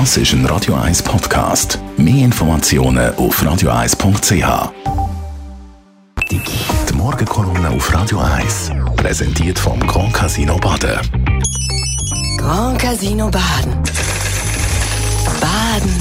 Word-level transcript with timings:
Das 0.00 0.16
ist 0.16 0.32
ein 0.32 0.44
Radio 0.46 0.74
1 0.74 1.04
Podcast. 1.04 1.78
Mehr 1.96 2.24
Informationen 2.24 3.14
auf 3.14 3.40
radio1.ch. 3.40 4.72
Die 6.32 6.94
Morgenkolumne 6.94 7.70
auf 7.70 7.94
Radio 7.94 8.18
1 8.18 8.72
präsentiert 8.96 9.56
vom 9.56 9.78
Grand 9.86 10.12
Casino 10.12 10.56
Baden. 10.56 10.98
Grand 12.38 12.76
Casino 12.76 13.30
Baden. 13.30 13.72
Baden 15.40 15.94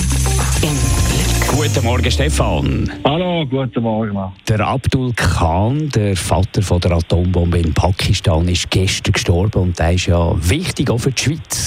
im 0.63 0.69
Glück. 0.73 1.33
Guten 1.55 1.85
Morgen, 1.85 2.09
Stefan. 2.09 2.91
Hallo, 3.05 3.45
guten 3.45 3.83
Morgen. 3.83 4.17
Der 4.47 4.59
Abdul 4.61 5.13
Khan, 5.13 5.89
der 5.89 6.17
Vater 6.17 6.63
von 6.63 6.81
der 6.81 6.93
Atombombe 6.93 7.59
in 7.59 7.71
Pakistan, 7.75 8.47
ist 8.47 8.71
gestern 8.71 9.13
gestorben 9.13 9.61
und 9.61 9.77
der 9.77 9.93
ist 9.93 10.07
ja 10.07 10.33
wichtig 10.49 10.89
auch 10.89 10.97
für 10.97 11.11
die 11.11 11.21
Schweiz. 11.21 11.62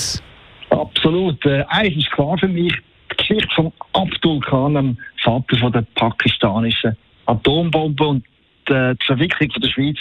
Absolut. 0.70 1.44
Äh, 1.46 1.64
eins 1.68 1.96
ist 1.96 2.10
klar 2.12 2.36
für 2.38 2.48
mich, 2.48 2.74
die 3.12 3.16
Geschichte 3.16 3.54
von 3.54 3.72
Abdul 3.92 4.40
Khan, 4.40 4.74
dem 4.74 4.98
Vater 5.22 5.56
von 5.58 5.72
der 5.72 5.84
pakistanischen 5.94 6.96
Atombombe 7.26 8.06
und 8.06 8.24
äh, 8.68 8.94
die 8.94 9.06
Verwicklung 9.06 9.50
von 9.50 9.62
der 9.62 9.68
Schweiz 9.68 9.98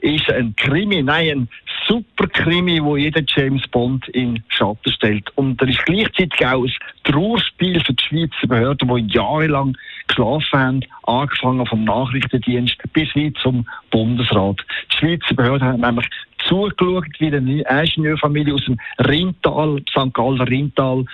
ist 0.00 0.30
ein 0.30 0.54
Krimi, 0.56 1.02
nein, 1.02 1.28
ein 1.28 1.48
super 1.86 2.26
Krimi, 2.28 2.82
wo 2.82 2.96
jeder 2.96 3.22
James 3.26 3.66
Bond 3.68 4.08
in 4.08 4.42
Schatten 4.48 4.92
stellt. 4.92 5.30
Und 5.36 5.60
er 5.60 5.68
ist 5.68 5.84
gleichzeitig 5.84 6.46
auch 6.46 6.64
ein 6.64 6.72
Trauerspiel 7.04 7.80
für 7.80 7.94
die 7.94 8.04
Schweizer 8.04 8.46
Behörden, 8.46 8.88
die 8.88 9.14
jahrelang 9.14 9.76
geschlafen 10.06 10.58
haben, 10.58 10.80
angefangen 11.04 11.66
vom 11.66 11.84
Nachrichtendienst 11.84 12.76
bis 12.92 13.10
hin 13.12 13.34
zum 13.42 13.66
Bundesrat. 13.90 14.58
Die 14.92 14.96
Schweizer 14.96 15.34
Behörden 15.34 15.66
haben 15.66 15.80
nämlich 15.80 16.08
zugeschaut, 16.48 17.06
wie 17.18 17.34
eine 17.34 17.62
Ingenieurfamilie 17.62 18.54
aus 18.54 18.64
dem 18.64 18.78
Rintal, 18.98 19.82
St. 19.90 20.12
Galler 20.14 20.48
Rintal, 20.48 21.04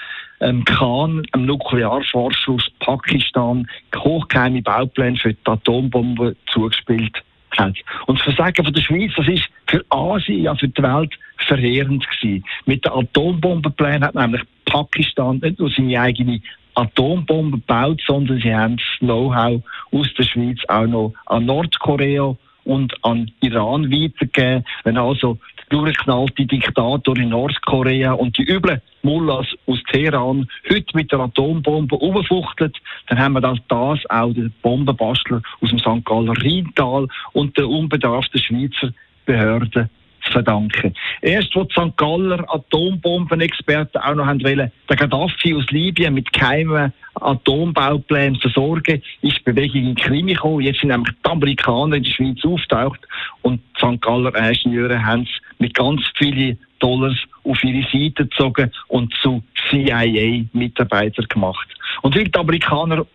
ähm, 0.41 0.65
Khan, 0.65 1.27
einem 1.33 1.47
Nuklearforscher 1.47 2.57
Pakistan, 2.81 3.67
hochgeheime 3.97 4.63
Baupläne 4.63 5.17
für 5.17 5.35
die 5.35 5.47
Atombombe 5.47 6.37
zugespielt 6.53 7.23
hat. 7.57 7.77
Und 8.07 8.19
das 8.19 8.25
Versagen 8.25 8.65
von 8.65 8.75
der 8.75 8.83
Schweiz, 8.83 9.13
das 9.17 9.29
ist 9.29 9.49
für 9.67 9.85
Asien, 9.91 10.43
ja 10.43 10.55
für 10.55 10.69
die 10.69 10.83
Welt 10.83 11.15
verheerend 11.47 12.05
gewesen. 12.09 12.45
Mit 12.67 12.85
den 12.85 12.93
Atombombenplänen 12.93 14.05
hat 14.05 14.15
nämlich 14.15 14.43
Pakistan 14.65 15.39
nicht 15.39 15.59
nur 15.59 15.71
seine 15.71 16.01
eigene 16.01 16.41
Atombombe 16.75 17.59
gebaut, 17.59 18.03
sondern 18.07 18.41
sie 18.41 18.55
haben 18.55 18.77
das 18.77 18.99
Know-how 18.99 19.63
aus 19.93 20.13
der 20.19 20.25
Schweiz 20.25 20.59
auch 20.69 20.87
noch 20.87 21.15
an 21.27 21.47
Nordkorea 21.47 22.37
und 22.65 22.93
an 23.03 23.31
Iran 23.41 23.91
weitergeben. 23.91 24.65
Wenn 24.85 24.97
also 24.97 25.39
der 25.71 25.79
durchgeknallte 25.79 26.47
Diktator 26.47 27.17
in 27.17 27.31
Nordkorea 27.31 28.13
und 28.13 28.37
die 28.39 28.45
üblen 28.45 28.81
Mullahs 29.03 29.47
aus 29.67 29.83
Teheran 29.91 30.49
heute 30.69 30.97
mit 30.97 31.13
der 31.13 31.21
Atombombe 31.21 31.97
umfuchtelt, 31.97 32.77
dann 33.09 33.19
haben 33.19 33.35
wir 33.35 33.41
das, 33.41 33.59
das 33.69 33.99
auch 34.09 34.33
den 34.33 34.53
Bombenbastler 34.63 35.43
aus 35.61 35.71
dem 35.71 35.79
St. 35.79 36.05
Galler 36.05 36.35
Rheintal 36.43 37.07
und 37.33 37.57
der 37.57 37.69
unbedarften 37.69 38.41
Schweizer 38.41 38.93
Behörden 39.27 39.89
verdanken. 40.35 40.95
Erst, 41.23 41.55
wo 41.57 41.65
die 41.65 41.73
St. 41.73 41.97
Galler 41.97 42.45
Atombombenexperten 42.53 44.01
auch 44.01 44.15
noch 44.15 44.27
haben 44.27 44.45
wollen, 44.45 44.71
den 44.91 44.97
Gaddafi 44.97 45.55
aus 45.55 45.71
Libyen 45.71 46.13
mit 46.15 46.33
geheimen 46.33 46.93
Atombauplänen 47.15 48.39
versorgen, 48.41 49.03
ist 49.23 49.39
die 49.39 49.43
Bewegung 49.45 49.89
in 49.89 49.95
Krimi 49.95 50.35
gekommen. 50.35 50.61
Jetzt 50.61 50.81
sind 50.81 50.91
nämlich 50.91 51.15
die 51.25 51.31
Amerikaner 51.31 51.97
in 51.97 52.03
der 52.03 52.11
Schweiz 52.11 52.45
auftaucht 52.45 53.01
und 53.43 53.61
die 53.77 53.79
St. 53.79 54.03
Galler 54.03 54.35
Ingenieure 54.35 55.03
haben 55.03 55.23
es 55.23 55.31
mit 55.59 55.75
ganz 55.75 56.03
vielen 56.17 56.59
Dollars 56.81 57.17
auf 57.45 57.63
ihre 57.65 57.89
Seite 57.91 58.27
gezogen 58.27 58.71
und 58.89 59.15
zu 59.23 59.43
CIA-Mitarbeitern 59.71 61.27
gemacht. 61.29 61.69
Und 62.03 62.15
weil 62.15 62.25
die 62.25 62.39
Amerikaner 62.39 63.07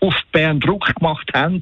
auf 0.00 0.14
Bern 0.32 0.60
Druck 0.60 0.94
gemacht 0.94 1.30
haben, 1.34 1.60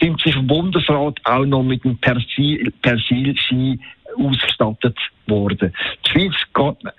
sind 0.00 0.20
sie 0.20 0.32
vom 0.32 0.46
Bundesrat 0.46 1.20
auch 1.24 1.44
noch 1.44 1.62
mit 1.62 1.84
dem 1.84 1.98
Persil-Ski 1.98 3.80
ausgestattet 4.16 4.98
worden. 5.26 5.72
Die 6.06 6.10
Schweiz 6.10 6.34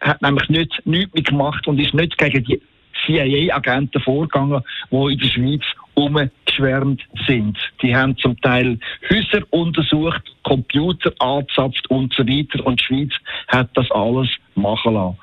hat 0.01 0.21
nämlich 0.21 0.49
nicht, 0.49 0.81
nichts 0.85 1.13
mehr 1.13 1.23
gemacht 1.23 1.67
und 1.67 1.79
ist 1.79 1.93
nicht 1.93 2.17
gegen 2.17 2.43
die 2.43 2.61
CIA-Agenten 3.05 4.01
vorgegangen, 4.01 4.61
die 4.91 5.13
in 5.13 5.19
der 5.19 5.27
Schweiz 5.27 5.63
umgeschwärmt 5.95 7.01
sind. 7.27 7.57
Die 7.81 7.95
haben 7.95 8.17
zum 8.17 8.39
Teil 8.41 8.79
Häuser 9.09 9.43
untersucht, 9.51 10.21
Computer 10.43 11.11
angezapft 11.19 11.89
und 11.89 12.13
so 12.13 12.23
weiter 12.23 12.65
und 12.65 12.79
die 12.79 12.83
Schweiz 12.85 13.11
hat 13.47 13.69
das 13.75 13.89
alles 13.91 14.29
machen 14.55 14.93
lassen. 14.93 15.17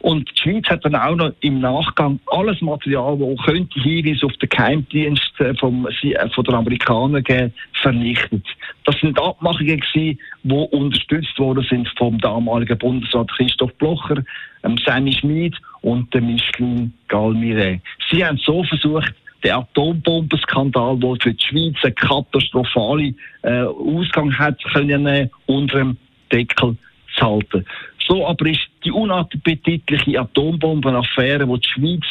Und 0.00 0.30
die 0.30 0.40
Schweiz 0.40 0.66
hat 0.68 0.84
dann 0.84 0.94
auch 0.94 1.16
noch 1.16 1.32
im 1.40 1.60
Nachgang 1.60 2.20
alles 2.26 2.60
Material, 2.60 3.18
das 3.18 3.44
könnte 3.44 3.80
Hinweise 3.80 4.26
auf 4.26 4.32
den 4.34 4.48
Geheimdienst 4.48 5.32
vom, 5.58 5.86
äh, 5.86 6.28
von 6.30 6.44
den 6.44 6.54
Amerikanern 6.54 7.22
geben, 7.24 7.52
vernichtet. 7.82 8.44
Das 8.84 8.98
sind 9.00 9.18
Abmachungen 9.20 9.80
gewesen, 9.80 10.18
die 10.44 10.54
unterstützt 10.54 11.38
worden 11.38 11.66
sind 11.68 11.88
vom 11.98 12.18
damaligen 12.18 12.78
Bundesrat 12.78 13.30
Christoph 13.32 13.74
Blocher, 13.74 14.22
ähm, 14.62 14.78
Sammy 14.84 15.12
Schmid 15.12 15.56
und 15.80 16.12
dem 16.14 16.26
Michelin 16.26 16.92
Galmire. 17.08 17.80
Sie 18.10 18.24
haben 18.24 18.38
so 18.38 18.62
versucht, 18.64 19.12
den 19.42 19.52
Atombombenskandal, 19.52 20.96
der 20.98 21.16
für 21.20 21.34
die 21.34 21.44
Schweiz 21.44 21.76
einen 21.82 21.94
katastrophalen 21.94 23.18
äh, 23.42 23.62
Ausgang 23.62 24.36
hat 24.36 24.62
können, 24.72 25.30
unter 25.46 25.78
dem 25.78 25.96
Deckel 26.32 26.76
zu 27.16 27.24
halten. 27.24 27.64
So 28.06 28.26
aber 28.26 28.46
ist 28.46 28.67
die 28.88 28.92
unappetitliche 28.92 30.18
Atombombenaffäre, 30.18 31.46
die 31.46 31.60
die 31.60 31.68
Schweiz 31.68 32.04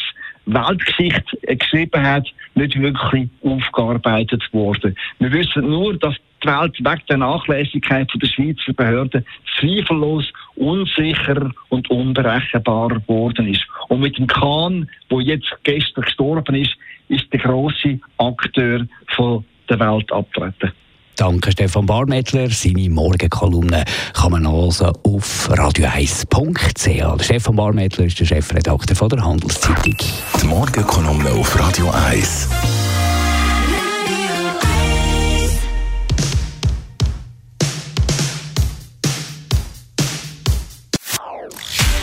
Weltgeschichte 0.46 1.36
geschrieben 1.56 2.02
hat, 2.02 2.26
nicht 2.54 2.80
wirklich 2.80 3.28
aufgearbeitet 3.42 4.42
worden. 4.52 4.96
Wir 5.18 5.32
wissen 5.32 5.68
nur, 5.68 5.98
dass 5.98 6.14
die 6.42 6.48
Welt 6.48 6.78
wegen 6.78 7.02
der 7.08 7.16
Nachlässigkeit 7.18 8.08
der 8.14 8.26
Schweizer 8.26 8.72
Behörden 8.72 9.26
zweifellos 9.58 10.32
unsicher 10.54 11.50
und 11.68 11.90
unberechenbar 11.90 12.88
geworden 12.88 13.48
ist. 13.48 13.66
Und 13.88 14.00
mit 14.00 14.16
dem 14.16 14.28
Kahn, 14.28 14.88
wo 15.10 15.20
jetzt 15.20 15.52
gestern 15.64 16.04
gestorben 16.04 16.54
ist, 16.54 16.76
ist 17.08 17.30
der 17.32 17.40
große 17.40 17.98
Akteur 18.18 18.86
von 19.08 19.44
der 19.68 19.80
Welt 19.80 20.10
abtreten. 20.12 20.72
Danke 21.18 21.50
Stefan 21.50 21.84
Barmettler. 21.84 22.48
Seine 22.48 22.88
Morgenkolumne 22.88 23.84
kann 24.14 24.30
man 24.30 24.46
also 24.46 24.92
auf 25.02 25.50
radio1.ch. 25.50 27.24
Stefan 27.24 27.56
Barmettler 27.56 28.04
ist 28.04 28.20
der 28.20 28.24
Chefredakteur 28.24 28.94
von 28.94 29.08
der 29.08 29.24
Handelszeitung. 29.24 29.96
Die 30.40 30.46
Morgenkolumne 30.46 31.32
auf 31.32 31.58
Radio 31.58 31.90
1. 31.90 32.48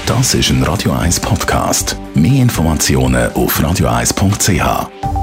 Das 0.06 0.34
ist 0.34 0.50
ein 0.50 0.62
Radio 0.64 0.92
1 0.92 1.22
Podcast. 1.22 1.96
Mehr 2.16 2.42
Informationen 2.42 3.32
auf 3.32 3.62
radio1.ch. 3.62 5.15